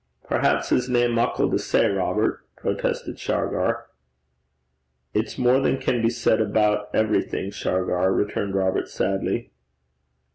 [0.27, 3.85] 'Perhaps is nae muckle to say, Robert,' protested Shargar.
[5.13, 9.51] 'It's more than can be said about everything, Shargar,' returned Robert, sadly.